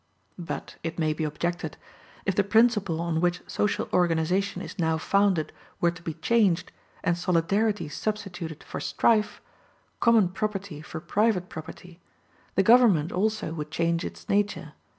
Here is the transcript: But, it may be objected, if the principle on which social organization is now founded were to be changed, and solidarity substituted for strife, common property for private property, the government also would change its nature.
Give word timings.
But, 0.39 0.77
it 0.81 0.97
may 0.97 1.13
be 1.13 1.23
objected, 1.23 1.77
if 2.25 2.33
the 2.35 2.43
principle 2.43 2.99
on 2.99 3.21
which 3.21 3.41
social 3.45 3.87
organization 3.93 4.63
is 4.63 4.79
now 4.79 4.97
founded 4.97 5.53
were 5.79 5.91
to 5.91 6.01
be 6.01 6.15
changed, 6.15 6.71
and 7.03 7.15
solidarity 7.15 7.87
substituted 7.87 8.63
for 8.63 8.79
strife, 8.79 9.41
common 9.99 10.29
property 10.29 10.81
for 10.81 10.99
private 11.01 11.49
property, 11.49 11.99
the 12.55 12.63
government 12.63 13.11
also 13.11 13.53
would 13.53 13.69
change 13.69 14.03
its 14.03 14.27
nature. 14.27 14.73